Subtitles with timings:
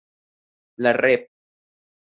[0.79, 1.29] La Rep.